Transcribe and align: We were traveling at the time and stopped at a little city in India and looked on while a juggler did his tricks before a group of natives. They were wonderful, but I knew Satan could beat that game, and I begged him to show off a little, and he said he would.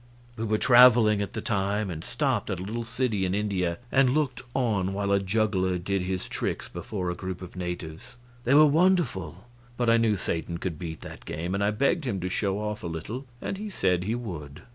We 0.35 0.45
were 0.45 0.57
traveling 0.57 1.21
at 1.21 1.33
the 1.33 1.41
time 1.41 1.91
and 1.91 2.03
stopped 2.03 2.49
at 2.49 2.59
a 2.59 2.63
little 2.63 2.83
city 2.83 3.23
in 3.23 3.35
India 3.35 3.77
and 3.91 4.09
looked 4.15 4.41
on 4.55 4.93
while 4.93 5.11
a 5.11 5.19
juggler 5.19 5.77
did 5.77 6.01
his 6.01 6.27
tricks 6.27 6.67
before 6.67 7.11
a 7.11 7.15
group 7.15 7.39
of 7.43 7.55
natives. 7.55 8.15
They 8.43 8.55
were 8.55 8.65
wonderful, 8.65 9.45
but 9.77 9.91
I 9.91 9.97
knew 9.97 10.17
Satan 10.17 10.57
could 10.57 10.79
beat 10.79 11.01
that 11.01 11.25
game, 11.25 11.53
and 11.53 11.63
I 11.63 11.69
begged 11.69 12.05
him 12.05 12.19
to 12.21 12.29
show 12.29 12.57
off 12.57 12.81
a 12.81 12.87
little, 12.87 13.27
and 13.43 13.59
he 13.59 13.69
said 13.69 14.03
he 14.05 14.15
would. 14.15 14.63